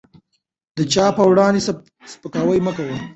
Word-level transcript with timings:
د 0.77 0.79
چا 0.93 1.05
په 1.17 1.23
وړاندې 1.31 1.61
سپکاوی 2.11 2.59
مه 2.65 2.71
کوئ. 2.77 2.97